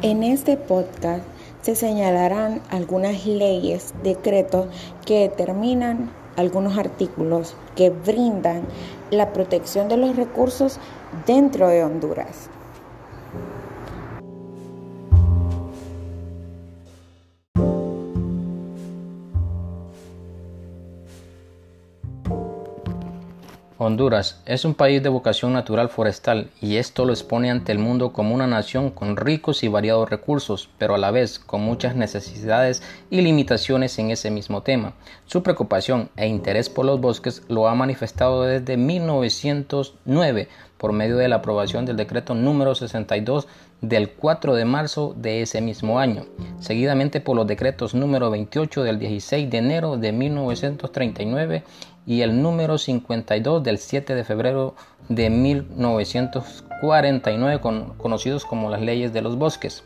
En 0.00 0.22
este 0.22 0.56
podcast 0.56 1.24
se 1.60 1.74
señalarán 1.74 2.62
algunas 2.70 3.26
leyes, 3.26 3.94
decretos 4.04 4.68
que 5.04 5.22
determinan 5.22 6.12
algunos 6.36 6.78
artículos 6.78 7.56
que 7.74 7.90
brindan 7.90 8.62
la 9.10 9.32
protección 9.32 9.88
de 9.88 9.96
los 9.96 10.14
recursos 10.14 10.78
dentro 11.26 11.66
de 11.66 11.82
Honduras. 11.82 12.48
Honduras 23.80 24.42
es 24.44 24.64
un 24.64 24.74
país 24.74 25.00
de 25.04 25.08
vocación 25.08 25.52
natural 25.52 25.88
forestal 25.88 26.50
y 26.60 26.78
esto 26.78 27.04
lo 27.04 27.12
expone 27.12 27.48
ante 27.48 27.70
el 27.70 27.78
mundo 27.78 28.12
como 28.12 28.34
una 28.34 28.48
nación 28.48 28.90
con 28.90 29.16
ricos 29.16 29.62
y 29.62 29.68
variados 29.68 30.10
recursos, 30.10 30.68
pero 30.78 30.96
a 30.96 30.98
la 30.98 31.12
vez 31.12 31.38
con 31.38 31.60
muchas 31.60 31.94
necesidades 31.94 32.82
y 33.08 33.20
limitaciones 33.20 33.96
en 34.00 34.10
ese 34.10 34.32
mismo 34.32 34.62
tema. 34.64 34.94
Su 35.26 35.44
preocupación 35.44 36.10
e 36.16 36.26
interés 36.26 36.68
por 36.68 36.86
los 36.86 37.00
bosques 37.00 37.44
lo 37.46 37.68
ha 37.68 37.74
manifestado 37.76 38.42
desde 38.42 38.76
1909 38.76 40.48
por 40.76 40.92
medio 40.92 41.16
de 41.16 41.28
la 41.28 41.36
aprobación 41.36 41.86
del 41.86 41.96
decreto 41.96 42.34
número 42.34 42.74
62 42.74 43.46
del 43.80 44.10
4 44.10 44.54
de 44.54 44.64
marzo 44.64 45.14
de 45.16 45.42
ese 45.42 45.60
mismo 45.60 46.00
año, 46.00 46.26
seguidamente 46.58 47.20
por 47.20 47.36
los 47.36 47.46
decretos 47.46 47.94
número 47.94 48.28
28 48.28 48.82
del 48.82 48.98
16 48.98 49.48
de 49.48 49.58
enero 49.58 49.96
de 49.96 50.10
1939 50.10 51.62
y 52.08 52.22
el 52.22 52.40
número 52.40 52.78
52 52.78 53.62
del 53.62 53.76
7 53.76 54.14
de 54.14 54.24
febrero 54.24 54.74
de 55.10 55.28
1949, 55.28 57.60
conocidos 57.98 58.46
como 58.46 58.70
las 58.70 58.80
leyes 58.80 59.12
de 59.12 59.20
los 59.20 59.36
bosques. 59.36 59.84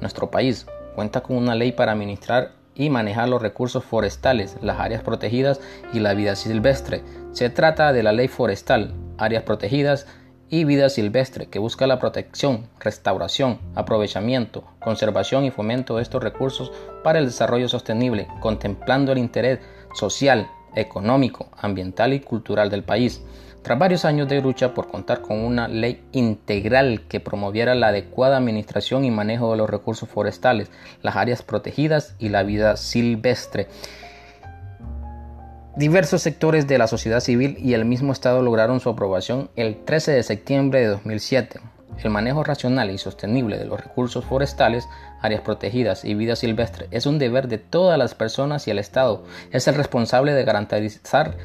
Nuestro 0.00 0.30
país 0.30 0.66
cuenta 0.94 1.20
con 1.20 1.36
una 1.36 1.54
ley 1.54 1.72
para 1.72 1.92
administrar 1.92 2.52
y 2.74 2.88
manejar 2.88 3.28
los 3.28 3.42
recursos 3.42 3.84
forestales, 3.84 4.56
las 4.62 4.80
áreas 4.80 5.02
protegidas 5.02 5.60
y 5.92 6.00
la 6.00 6.14
vida 6.14 6.36
silvestre. 6.36 7.02
Se 7.32 7.50
trata 7.50 7.92
de 7.92 8.02
la 8.02 8.12
ley 8.12 8.28
forestal, 8.28 8.94
áreas 9.18 9.42
protegidas 9.42 10.06
y 10.48 10.64
vida 10.64 10.88
silvestre, 10.88 11.48
que 11.48 11.58
busca 11.58 11.86
la 11.86 11.98
protección, 11.98 12.66
restauración, 12.80 13.58
aprovechamiento, 13.74 14.64
conservación 14.80 15.44
y 15.44 15.50
fomento 15.50 15.96
de 15.96 16.02
estos 16.02 16.22
recursos 16.22 16.72
para 17.04 17.18
el 17.18 17.26
desarrollo 17.26 17.68
sostenible, 17.68 18.26
contemplando 18.40 19.12
el 19.12 19.18
interés 19.18 19.58
social, 19.92 20.48
económico, 20.78 21.48
ambiental 21.56 22.12
y 22.12 22.20
cultural 22.20 22.70
del 22.70 22.84
país. 22.84 23.22
Tras 23.62 23.78
varios 23.78 24.04
años 24.04 24.28
de 24.28 24.40
lucha 24.40 24.72
por 24.72 24.88
contar 24.88 25.20
con 25.20 25.38
una 25.38 25.68
ley 25.68 26.02
integral 26.12 27.02
que 27.08 27.20
promoviera 27.20 27.74
la 27.74 27.88
adecuada 27.88 28.36
administración 28.36 29.04
y 29.04 29.10
manejo 29.10 29.50
de 29.50 29.58
los 29.58 29.68
recursos 29.68 30.08
forestales, 30.08 30.70
las 31.02 31.16
áreas 31.16 31.42
protegidas 31.42 32.14
y 32.18 32.28
la 32.28 32.44
vida 32.44 32.76
silvestre, 32.76 33.68
diversos 35.76 36.22
sectores 36.22 36.66
de 36.66 36.78
la 36.78 36.88
sociedad 36.88 37.20
civil 37.20 37.56
y 37.60 37.74
el 37.74 37.84
mismo 37.84 38.12
Estado 38.12 38.42
lograron 38.42 38.80
su 38.80 38.88
aprobación 38.88 39.50
el 39.54 39.84
13 39.84 40.12
de 40.12 40.22
septiembre 40.22 40.80
de 40.80 40.86
2007. 40.86 41.60
El 42.02 42.10
manejo 42.10 42.44
racional 42.44 42.90
y 42.90 42.98
sostenible 42.98 43.58
de 43.58 43.64
los 43.64 43.80
recursos 43.80 44.24
forestales, 44.24 44.88
áreas 45.20 45.40
protegidas 45.40 46.04
y 46.04 46.14
vida 46.14 46.36
silvestre 46.36 46.86
es 46.92 47.06
un 47.06 47.18
deber 47.18 47.48
de 47.48 47.58
todas 47.58 47.98
las 47.98 48.14
personas 48.14 48.68
y 48.68 48.70
el 48.70 48.78
Estado 48.78 49.24
es 49.50 49.66
el 49.66 49.74
responsable 49.74 50.32
de 50.32 50.44
garantizar 50.44 51.36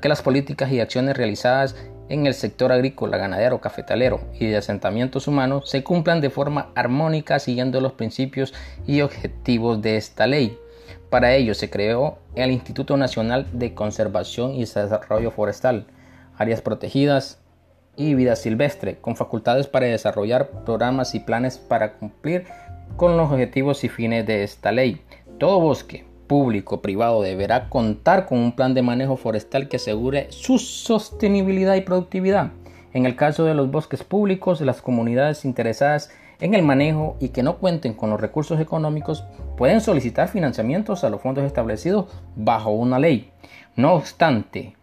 que 0.00 0.08
las 0.08 0.22
políticas 0.22 0.70
y 0.70 0.80
acciones 0.80 1.16
realizadas 1.16 1.74
en 2.08 2.26
el 2.26 2.34
sector 2.34 2.70
agrícola, 2.70 3.16
ganadero, 3.16 3.60
cafetalero 3.60 4.20
y 4.38 4.46
de 4.46 4.56
asentamientos 4.56 5.26
humanos 5.26 5.68
se 5.68 5.82
cumplan 5.82 6.20
de 6.20 6.30
forma 6.30 6.70
armónica 6.76 7.40
siguiendo 7.40 7.80
los 7.80 7.92
principios 7.92 8.54
y 8.86 9.00
objetivos 9.00 9.82
de 9.82 9.96
esta 9.96 10.26
ley. 10.28 10.56
Para 11.10 11.34
ello 11.34 11.54
se 11.54 11.68
creó 11.68 12.18
el 12.36 12.52
Instituto 12.52 12.96
Nacional 12.96 13.46
de 13.52 13.74
Conservación 13.74 14.54
y 14.54 14.60
Desarrollo 14.60 15.30
Forestal, 15.30 15.86
áreas 16.36 16.62
protegidas, 16.62 17.40
y 17.96 18.14
vida 18.14 18.36
silvestre, 18.36 18.98
con 18.98 19.16
facultades 19.16 19.66
para 19.66 19.86
desarrollar 19.86 20.50
programas 20.64 21.14
y 21.14 21.20
planes 21.20 21.58
para 21.58 21.94
cumplir 21.94 22.44
con 22.96 23.16
los 23.16 23.30
objetivos 23.30 23.84
y 23.84 23.88
fines 23.88 24.26
de 24.26 24.42
esta 24.42 24.72
ley. 24.72 25.00
Todo 25.38 25.60
bosque, 25.60 26.04
público 26.26 26.76
o 26.76 26.82
privado, 26.82 27.22
deberá 27.22 27.68
contar 27.68 28.26
con 28.26 28.38
un 28.38 28.52
plan 28.52 28.74
de 28.74 28.82
manejo 28.82 29.16
forestal 29.16 29.68
que 29.68 29.76
asegure 29.76 30.26
su 30.30 30.58
sostenibilidad 30.58 31.74
y 31.74 31.82
productividad. 31.82 32.52
En 32.92 33.04
el 33.04 33.16
caso 33.16 33.44
de 33.44 33.54
los 33.54 33.70
bosques 33.70 34.02
públicos, 34.04 34.60
las 34.60 34.80
comunidades 34.80 35.44
interesadas 35.44 36.10
en 36.40 36.54
el 36.54 36.62
manejo 36.62 37.16
y 37.20 37.30
que 37.30 37.42
no 37.42 37.58
cuenten 37.58 37.94
con 37.94 38.10
los 38.10 38.20
recursos 38.20 38.60
económicos 38.60 39.24
pueden 39.56 39.80
solicitar 39.80 40.28
financiamientos 40.28 41.04
a 41.04 41.10
los 41.10 41.20
fondos 41.20 41.44
establecidos 41.44 42.06
bajo 42.34 42.70
una 42.70 42.98
ley. 42.98 43.30
No 43.74 43.94
obstante, 43.94 44.76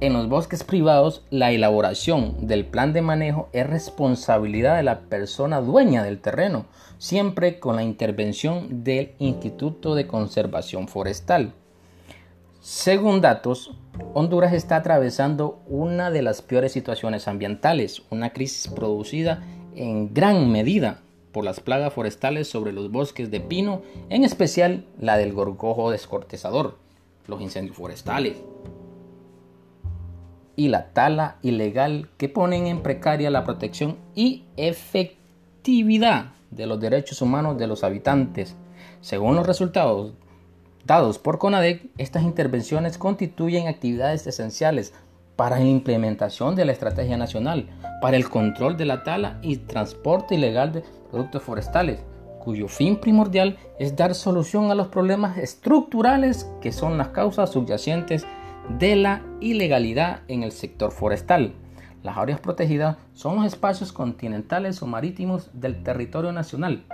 en 0.00 0.12
los 0.12 0.28
bosques 0.28 0.62
privados, 0.62 1.24
la 1.30 1.50
elaboración 1.50 2.46
del 2.46 2.64
plan 2.64 2.92
de 2.92 3.02
manejo 3.02 3.48
es 3.52 3.66
responsabilidad 3.66 4.76
de 4.76 4.84
la 4.84 5.00
persona 5.00 5.60
dueña 5.60 6.04
del 6.04 6.20
terreno, 6.20 6.66
siempre 6.98 7.58
con 7.58 7.76
la 7.76 7.82
intervención 7.82 8.84
del 8.84 9.12
Instituto 9.18 9.94
de 9.96 10.06
Conservación 10.06 10.86
Forestal. 10.86 11.52
Según 12.60 13.20
datos, 13.20 13.72
Honduras 14.14 14.52
está 14.52 14.76
atravesando 14.76 15.60
una 15.66 16.10
de 16.10 16.22
las 16.22 16.42
peores 16.42 16.70
situaciones 16.70 17.26
ambientales, 17.26 18.02
una 18.10 18.32
crisis 18.32 18.68
producida 18.68 19.42
en 19.74 20.14
gran 20.14 20.50
medida 20.50 21.00
por 21.32 21.44
las 21.44 21.60
plagas 21.60 21.92
forestales 21.92 22.48
sobre 22.48 22.72
los 22.72 22.90
bosques 22.90 23.30
de 23.30 23.40
pino, 23.40 23.82
en 24.10 24.24
especial 24.24 24.84
la 25.00 25.16
del 25.16 25.32
gorgojo 25.32 25.90
descortezador, 25.90 26.78
los 27.26 27.40
incendios 27.40 27.76
forestales, 27.76 28.38
y 30.58 30.66
la 30.66 30.88
tala 30.88 31.36
ilegal 31.40 32.08
que 32.16 32.28
ponen 32.28 32.66
en 32.66 32.82
precaria 32.82 33.30
la 33.30 33.44
protección 33.44 33.96
y 34.16 34.42
efectividad 34.56 36.32
de 36.50 36.66
los 36.66 36.80
derechos 36.80 37.22
humanos 37.22 37.56
de 37.58 37.68
los 37.68 37.84
habitantes. 37.84 38.56
Según 39.00 39.36
los 39.36 39.46
resultados 39.46 40.14
dados 40.84 41.20
por 41.20 41.38
CONADEC, 41.38 41.84
estas 41.96 42.24
intervenciones 42.24 42.98
constituyen 42.98 43.68
actividades 43.68 44.26
esenciales 44.26 44.92
para 45.36 45.60
la 45.60 45.64
implementación 45.64 46.56
de 46.56 46.64
la 46.64 46.72
estrategia 46.72 47.16
nacional, 47.16 47.68
para 48.02 48.16
el 48.16 48.28
control 48.28 48.76
de 48.76 48.86
la 48.86 49.04
tala 49.04 49.38
y 49.42 49.58
transporte 49.58 50.34
ilegal 50.34 50.72
de 50.72 50.82
productos 51.12 51.44
forestales, 51.44 52.00
cuyo 52.40 52.66
fin 52.66 52.96
primordial 52.96 53.56
es 53.78 53.94
dar 53.94 54.12
solución 54.16 54.72
a 54.72 54.74
los 54.74 54.88
problemas 54.88 55.38
estructurales 55.38 56.50
que 56.60 56.72
son 56.72 56.98
las 56.98 57.10
causas 57.10 57.52
subyacentes 57.52 58.26
de 58.68 58.96
la 58.96 59.22
ilegalidad 59.40 60.20
en 60.28 60.42
el 60.42 60.52
sector 60.52 60.92
forestal. 60.92 61.54
Las 62.02 62.16
áreas 62.16 62.40
protegidas 62.40 62.96
son 63.14 63.36
los 63.36 63.46
espacios 63.46 63.92
continentales 63.92 64.82
o 64.82 64.86
marítimos 64.86 65.50
del 65.52 65.82
territorio 65.82 66.32
nacional, 66.32 66.84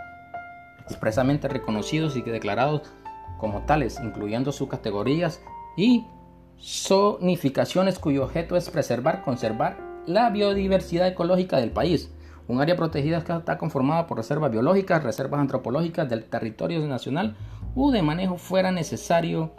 expresamente 0.89 1.49
reconocidos 1.49 2.17
y 2.17 2.23
declarados 2.23 2.83
como 3.39 3.63
tales, 3.63 4.01
incluyendo 4.03 4.53
sus 4.53 4.69
categorías 4.69 5.43
y 5.77 6.07
zonificaciones 6.59 7.99
cuyo 7.99 8.25
objeto 8.25 8.57
es 8.57 8.71
preservar, 8.71 9.23
conservar 9.23 9.77
la 10.07 10.31
biodiversidad 10.31 11.09
ecológica 11.09 11.59
del 11.59 11.71
país. 11.71 12.11
Un 12.47 12.61
área 12.61 12.77
protegida 12.77 13.19
está 13.19 13.59
conformada 13.59 14.07
por 14.07 14.19
reservas 14.19 14.51
biológicas, 14.51 15.03
reservas 15.03 15.41
antropológicas 15.41 16.09
del 16.09 16.25
territorio 16.25 16.87
nacional 16.87 17.37
o 17.75 17.91
de 17.91 18.03
manejo 18.03 18.37
fuera 18.37 18.71
necesario 18.71 19.53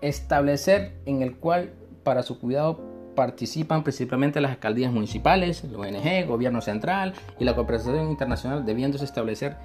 establecer 0.00 0.92
en 1.06 1.22
el 1.22 1.36
cual 1.36 1.72
para 2.02 2.22
su 2.22 2.38
cuidado 2.38 2.80
participan 3.14 3.82
principalmente 3.82 4.40
las 4.40 4.52
alcaldías 4.52 4.92
municipales, 4.92 5.64
el 5.64 5.74
ONG, 5.74 6.26
gobierno 6.26 6.60
central 6.60 7.14
y 7.38 7.44
la 7.44 7.54
cooperación 7.54 8.08
internacional, 8.10 8.64
debiéndose 8.64 9.04
establecer 9.04 9.56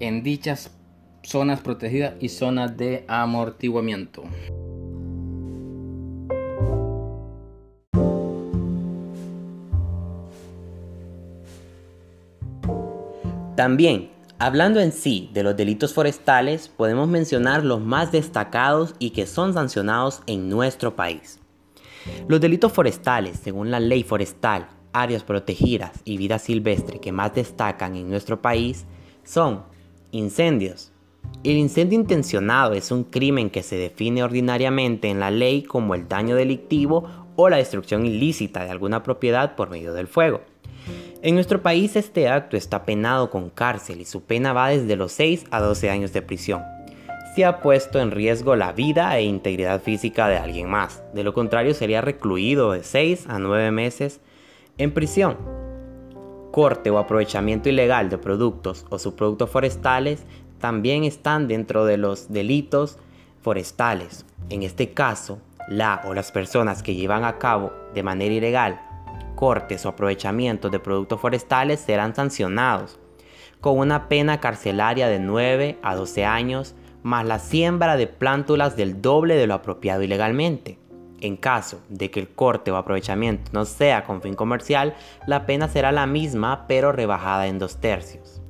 en 0.00 0.22
dichas 0.22 0.70
zonas 1.22 1.60
protegidas 1.60 2.14
y 2.20 2.28
zonas 2.28 2.76
de 2.76 3.04
amortiguamiento. 3.08 4.22
También 13.56 14.10
Hablando 14.42 14.80
en 14.80 14.92
sí 14.92 15.28
de 15.34 15.42
los 15.42 15.54
delitos 15.54 15.92
forestales, 15.92 16.68
podemos 16.68 17.06
mencionar 17.06 17.62
los 17.62 17.78
más 17.78 18.10
destacados 18.10 18.94
y 18.98 19.10
que 19.10 19.26
son 19.26 19.52
sancionados 19.52 20.22
en 20.26 20.48
nuestro 20.48 20.96
país. 20.96 21.38
Los 22.26 22.40
delitos 22.40 22.72
forestales, 22.72 23.38
según 23.38 23.70
la 23.70 23.80
ley 23.80 24.02
forestal, 24.02 24.66
áreas 24.94 25.24
protegidas 25.24 25.92
y 26.06 26.16
vida 26.16 26.38
silvestre 26.38 27.00
que 27.00 27.12
más 27.12 27.34
destacan 27.34 27.96
en 27.96 28.08
nuestro 28.08 28.40
país, 28.40 28.86
son 29.24 29.62
incendios. 30.10 30.90
El 31.44 31.58
incendio 31.58 32.00
intencionado 32.00 32.72
es 32.72 32.90
un 32.90 33.04
crimen 33.04 33.50
que 33.50 33.62
se 33.62 33.76
define 33.76 34.22
ordinariamente 34.22 35.10
en 35.10 35.20
la 35.20 35.30
ley 35.30 35.64
como 35.64 35.94
el 35.94 36.08
daño 36.08 36.34
delictivo 36.34 37.26
o 37.36 37.50
la 37.50 37.58
destrucción 37.58 38.06
ilícita 38.06 38.64
de 38.64 38.70
alguna 38.70 39.02
propiedad 39.02 39.54
por 39.54 39.68
medio 39.68 39.92
del 39.92 40.08
fuego. 40.08 40.40
En 41.22 41.34
nuestro 41.34 41.60
país 41.60 41.96
este 41.96 42.30
acto 42.30 42.56
está 42.56 42.86
penado 42.86 43.28
con 43.28 43.50
cárcel 43.50 44.00
y 44.00 44.06
su 44.06 44.22
pena 44.22 44.54
va 44.54 44.70
desde 44.70 44.96
los 44.96 45.12
6 45.12 45.44
a 45.50 45.60
12 45.60 45.90
años 45.90 46.14
de 46.14 46.22
prisión. 46.22 46.62
Si 47.34 47.42
ha 47.42 47.60
puesto 47.60 48.00
en 48.00 48.10
riesgo 48.10 48.56
la 48.56 48.72
vida 48.72 49.14
e 49.18 49.24
integridad 49.24 49.82
física 49.82 50.28
de 50.28 50.38
alguien 50.38 50.70
más. 50.70 51.02
De 51.12 51.22
lo 51.22 51.34
contrario 51.34 51.74
sería 51.74 52.00
recluido 52.00 52.72
de 52.72 52.82
6 52.82 53.26
a 53.28 53.38
9 53.38 53.70
meses 53.70 54.20
en 54.78 54.92
prisión. 54.92 55.36
Corte 56.52 56.88
o 56.88 56.96
aprovechamiento 56.96 57.68
ilegal 57.68 58.08
de 58.08 58.16
productos 58.16 58.86
o 58.88 58.98
subproductos 58.98 59.50
forestales 59.50 60.24
también 60.58 61.04
están 61.04 61.48
dentro 61.48 61.84
de 61.84 61.98
los 61.98 62.32
delitos 62.32 62.96
forestales. 63.42 64.24
En 64.48 64.62
este 64.62 64.92
caso, 64.92 65.38
la 65.68 66.00
o 66.06 66.14
las 66.14 66.32
personas 66.32 66.82
que 66.82 66.94
llevan 66.94 67.24
a 67.24 67.36
cabo 67.36 67.72
de 67.92 68.02
manera 68.02 68.34
ilegal 68.34 68.89
cortes 69.40 69.86
o 69.86 69.88
aprovechamientos 69.88 70.70
de 70.70 70.80
productos 70.80 71.18
forestales 71.18 71.80
serán 71.80 72.14
sancionados 72.14 72.98
con 73.62 73.78
una 73.78 74.06
pena 74.06 74.38
carcelaria 74.38 75.08
de 75.08 75.18
9 75.18 75.78
a 75.82 75.94
12 75.96 76.26
años 76.26 76.74
más 77.02 77.24
la 77.24 77.38
siembra 77.38 77.96
de 77.96 78.06
plántulas 78.06 78.76
del 78.76 79.00
doble 79.00 79.36
de 79.36 79.46
lo 79.46 79.54
apropiado 79.54 80.02
ilegalmente. 80.02 80.78
En 81.22 81.38
caso 81.38 81.80
de 81.88 82.10
que 82.10 82.20
el 82.20 82.28
corte 82.28 82.70
o 82.70 82.76
aprovechamiento 82.76 83.50
no 83.54 83.64
sea 83.64 84.04
con 84.04 84.20
fin 84.20 84.34
comercial, 84.34 84.94
la 85.26 85.46
pena 85.46 85.68
será 85.68 85.90
la 85.90 86.06
misma 86.06 86.66
pero 86.68 86.92
rebajada 86.92 87.46
en 87.46 87.58
dos 87.58 87.78
tercios. 87.78 88.42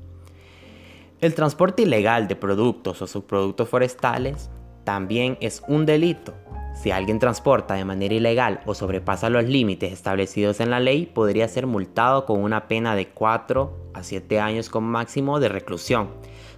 El 1.20 1.36
transporte 1.36 1.82
ilegal 1.82 2.26
de 2.26 2.34
productos 2.34 3.00
o 3.00 3.06
subproductos 3.06 3.68
forestales 3.68 4.50
también 4.82 5.38
es 5.40 5.62
un 5.68 5.86
delito. 5.86 6.34
Si 6.80 6.90
alguien 6.90 7.18
transporta 7.18 7.74
de 7.74 7.84
manera 7.84 8.14
ilegal 8.14 8.62
o 8.64 8.74
sobrepasa 8.74 9.28
los 9.28 9.44
límites 9.44 9.92
establecidos 9.92 10.60
en 10.60 10.70
la 10.70 10.80
ley, 10.80 11.04
podría 11.04 11.46
ser 11.46 11.66
multado 11.66 12.24
con 12.24 12.40
una 12.40 12.68
pena 12.68 12.96
de 12.96 13.08
4 13.08 13.90
a 13.92 14.02
7 14.02 14.40
años 14.40 14.70
con 14.70 14.84
máximo 14.84 15.40
de 15.40 15.50
reclusión, 15.50 16.08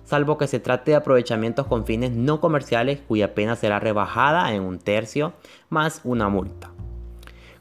salvo 0.05 0.39
que 0.39 0.47
se 0.47 0.61
trate 0.61 0.93
de 0.93 0.99
aprovechamientos 0.99 1.67
con 1.67 1.87
fines 1.87 2.13
no 2.13 2.41
comerciales 2.41 3.01
cuya 3.01 3.35
pena 3.35 3.57
será 3.57 3.81
rebajada 3.81 4.55
en 4.55 4.63
un 4.63 4.79
tercio 4.79 5.33
más 5.71 6.01
una 6.05 6.29
multa. 6.29 6.71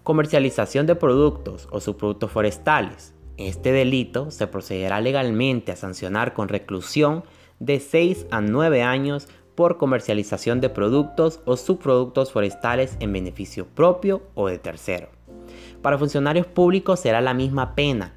Comercialización 0.03 0.85
de 0.85 0.93
productos 0.93 1.67
o 1.71 1.79
subproductos 1.79 2.29
forestales. 2.29 3.15
Este 3.37 3.71
delito 3.71 4.29
se 4.29 4.45
procederá 4.45 5.01
legalmente 5.01 5.71
a 5.71 5.75
sancionar 5.75 6.35
con 6.35 6.47
reclusión 6.47 7.23
de 7.57 7.79
6 7.79 8.27
a 8.29 8.39
9 8.39 8.83
años 8.83 9.27
por 9.61 9.77
comercialización 9.77 10.59
de 10.59 10.69
productos 10.69 11.39
o 11.45 11.55
subproductos 11.55 12.31
forestales 12.31 12.97
en 12.99 13.13
beneficio 13.13 13.67
propio 13.67 14.23
o 14.33 14.47
de 14.47 14.57
tercero. 14.57 15.09
Para 15.83 15.99
funcionarios 15.99 16.47
públicos 16.47 16.99
será 16.99 17.21
la 17.21 17.35
misma 17.35 17.75
pena, 17.75 18.15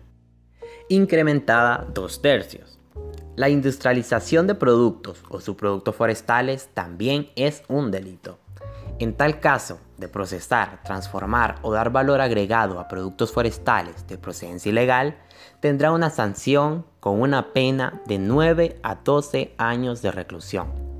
incrementada 0.88 1.86
dos 1.92 2.22
tercios. 2.22 2.78
La 3.36 3.50
industrialización 3.50 4.46
de 4.46 4.54
productos 4.54 5.22
o 5.28 5.38
subproductos 5.38 5.94
forestales 5.94 6.70
también 6.72 7.28
es 7.36 7.62
un 7.68 7.90
delito. 7.90 8.38
En 8.98 9.12
tal 9.12 9.38
caso, 9.38 9.78
de 9.98 10.08
procesar, 10.08 10.80
transformar 10.82 11.56
o 11.60 11.74
dar 11.74 11.92
valor 11.92 12.22
agregado 12.22 12.80
a 12.80 12.88
productos 12.88 13.32
forestales 13.32 14.06
de 14.06 14.16
procedencia 14.16 14.70
ilegal, 14.70 15.18
tendrá 15.60 15.92
una 15.92 16.08
sanción 16.08 16.86
con 17.00 17.20
una 17.20 17.52
pena 17.52 18.00
de 18.06 18.18
9 18.18 18.80
a 18.82 18.94
12 18.94 19.52
años 19.58 20.00
de 20.00 20.10
reclusión 20.10 20.93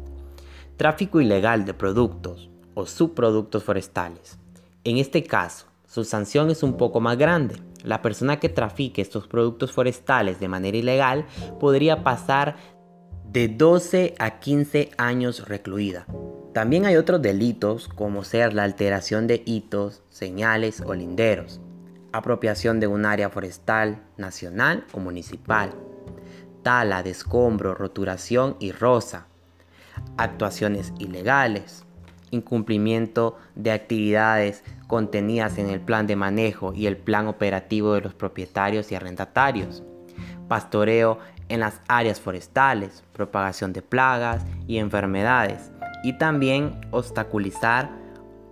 tráfico 0.76 1.20
ilegal 1.20 1.64
de 1.64 1.74
productos 1.74 2.50
o 2.74 2.86
subproductos 2.86 3.62
forestales. 3.62 4.38
En 4.84 4.98
este 4.98 5.22
caso, 5.22 5.66
su 5.86 6.04
sanción 6.04 6.50
es 6.50 6.62
un 6.62 6.76
poco 6.76 7.00
más 7.00 7.16
grande. 7.16 7.56
La 7.82 8.02
persona 8.02 8.40
que 8.40 8.48
trafique 8.48 9.00
estos 9.02 9.28
productos 9.28 9.72
forestales 9.72 10.40
de 10.40 10.48
manera 10.48 10.76
ilegal 10.76 11.26
podría 11.60 12.02
pasar 12.02 12.56
de 13.30 13.48
12 13.48 14.14
a 14.18 14.40
15 14.40 14.90
años 14.96 15.48
recluida. 15.48 16.06
También 16.52 16.86
hay 16.86 16.96
otros 16.96 17.20
delitos 17.20 17.88
como 17.88 18.24
ser 18.24 18.54
la 18.54 18.62
alteración 18.64 19.26
de 19.26 19.42
hitos, 19.44 20.02
señales 20.08 20.80
o 20.80 20.94
linderos, 20.94 21.60
apropiación 22.12 22.78
de 22.78 22.86
un 22.86 23.06
área 23.06 23.28
forestal 23.28 24.02
nacional 24.16 24.84
o 24.92 25.00
municipal, 25.00 25.74
tala 26.62 27.02
de 27.02 27.14
roturación 27.58 28.56
y 28.60 28.70
rosa, 28.70 29.26
actuaciones 30.16 30.92
ilegales, 30.98 31.84
incumplimiento 32.30 33.36
de 33.54 33.72
actividades 33.72 34.64
contenidas 34.86 35.58
en 35.58 35.70
el 35.70 35.80
plan 35.80 36.06
de 36.06 36.16
manejo 36.16 36.72
y 36.74 36.86
el 36.86 36.96
plan 36.96 37.28
operativo 37.28 37.94
de 37.94 38.02
los 38.02 38.14
propietarios 38.14 38.90
y 38.92 38.94
arrendatarios, 38.94 39.82
pastoreo 40.48 41.18
en 41.48 41.60
las 41.60 41.80
áreas 41.88 42.20
forestales, 42.20 43.04
propagación 43.12 43.72
de 43.72 43.82
plagas 43.82 44.44
y 44.66 44.78
enfermedades, 44.78 45.70
y 46.02 46.18
también 46.18 46.80
obstaculizar 46.90 47.90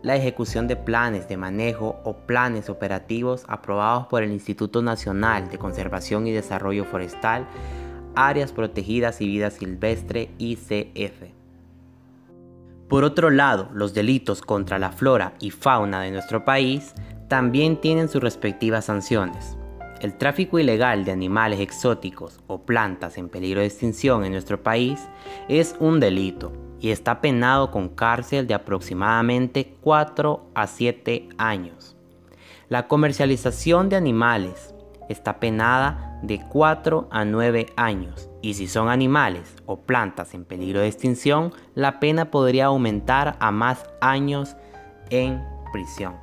la 0.02 0.16
ejecución 0.16 0.66
de 0.66 0.76
planes 0.76 1.28
de 1.28 1.36
manejo 1.36 2.00
o 2.04 2.16
planes 2.26 2.68
operativos 2.68 3.44
aprobados 3.46 4.06
por 4.08 4.22
el 4.22 4.32
Instituto 4.32 4.82
Nacional 4.82 5.48
de 5.48 5.58
Conservación 5.58 6.26
y 6.26 6.32
Desarrollo 6.32 6.84
Forestal, 6.84 7.46
Áreas 8.14 8.52
Protegidas 8.52 9.20
y 9.20 9.26
Vida 9.26 9.50
Silvestre 9.50 10.30
ICF. 10.38 11.32
Por 12.88 13.04
otro 13.04 13.30
lado, 13.30 13.70
los 13.72 13.94
delitos 13.94 14.42
contra 14.42 14.78
la 14.78 14.92
flora 14.92 15.34
y 15.40 15.50
fauna 15.50 16.02
de 16.02 16.10
nuestro 16.10 16.44
país 16.44 16.92
también 17.28 17.80
tienen 17.80 18.08
sus 18.08 18.22
respectivas 18.22 18.84
sanciones. 18.84 19.56
El 20.02 20.18
tráfico 20.18 20.58
ilegal 20.58 21.04
de 21.04 21.12
animales 21.12 21.60
exóticos 21.60 22.40
o 22.48 22.62
plantas 22.62 23.16
en 23.16 23.28
peligro 23.28 23.60
de 23.60 23.66
extinción 23.66 24.24
en 24.24 24.32
nuestro 24.32 24.62
país 24.62 25.00
es 25.48 25.76
un 25.78 26.00
delito 26.00 26.52
y 26.80 26.90
está 26.90 27.20
penado 27.20 27.70
con 27.70 27.88
cárcel 27.88 28.46
de 28.46 28.54
aproximadamente 28.54 29.76
4 29.80 30.50
a 30.54 30.66
7 30.66 31.28
años. 31.38 31.96
La 32.68 32.88
comercialización 32.88 33.88
de 33.88 33.96
animales 33.96 34.71
está 35.08 35.38
penada 35.40 36.18
de 36.22 36.40
4 36.40 37.08
a 37.10 37.24
9 37.24 37.66
años 37.76 38.30
y 38.42 38.54
si 38.54 38.66
son 38.66 38.88
animales 38.88 39.54
o 39.66 39.78
plantas 39.78 40.34
en 40.34 40.44
peligro 40.44 40.80
de 40.80 40.88
extinción, 40.88 41.52
la 41.74 42.00
pena 42.00 42.30
podría 42.30 42.66
aumentar 42.66 43.36
a 43.40 43.50
más 43.50 43.84
años 44.00 44.56
en 45.10 45.42
prisión. 45.72 46.14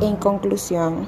En 0.00 0.16
conclusión, 0.16 1.06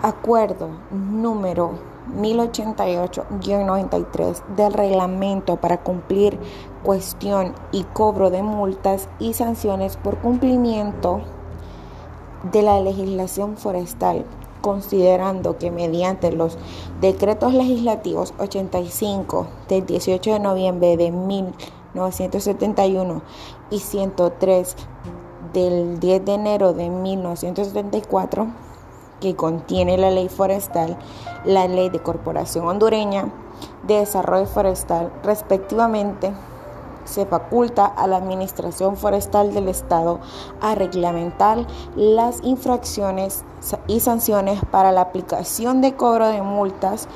acuerdo 0.00 0.70
número 0.90 1.93
1088-93 2.12 4.42
del 4.56 4.72
reglamento 4.72 5.56
para 5.56 5.82
cumplir 5.82 6.38
cuestión 6.82 7.54
y 7.72 7.82
cobro 7.84 8.30
de 8.30 8.42
multas 8.42 9.08
y 9.18 9.34
sanciones 9.34 9.96
por 9.96 10.18
cumplimiento 10.18 11.20
de 12.52 12.62
la 12.62 12.80
legislación 12.80 13.56
forestal, 13.56 14.24
considerando 14.60 15.56
que 15.58 15.70
mediante 15.70 16.32
los 16.32 16.58
decretos 17.00 17.54
legislativos 17.54 18.34
85 18.38 19.46
del 19.68 19.86
18 19.86 20.32
de 20.34 20.40
noviembre 20.40 20.96
de 20.96 21.10
1971 21.10 23.22
y 23.70 23.78
103 23.78 24.76
del 25.54 26.00
10 26.00 26.24
de 26.24 26.34
enero 26.34 26.72
de 26.74 26.90
1974, 26.90 28.48
que 29.24 29.36
contiene 29.36 29.96
la 29.96 30.10
ley 30.10 30.28
forestal, 30.28 30.98
la 31.46 31.66
ley 31.66 31.88
de 31.88 31.98
corporación 31.98 32.68
hondureña 32.68 33.32
de 33.84 34.00
desarrollo 34.00 34.44
forestal, 34.44 35.10
respectivamente, 35.22 36.30
se 37.06 37.24
faculta 37.24 37.86
a 37.86 38.06
la 38.06 38.18
Administración 38.18 38.98
Forestal 38.98 39.54
del 39.54 39.68
Estado 39.68 40.20
a 40.60 40.74
reglamentar 40.74 41.66
las 41.96 42.42
infracciones 42.42 43.44
y 43.86 44.00
sanciones 44.00 44.60
para 44.70 44.92
la 44.92 45.00
aplicación 45.00 45.80
de 45.80 45.94
cobro 45.94 46.28
de 46.28 46.42
multas 46.42 47.08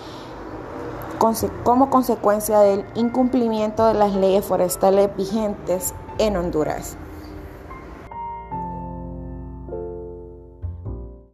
como 1.63 1.91
consecuencia 1.91 2.61
del 2.61 2.87
incumplimiento 2.95 3.87
de 3.87 3.95
las 3.95 4.15
leyes 4.15 4.47
forestales 4.47 5.15
vigentes 5.15 5.93
en 6.17 6.39
Honduras. 6.39 6.97